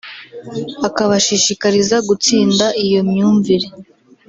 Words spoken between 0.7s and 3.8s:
akabashishikariza gutsinda iyo myumvire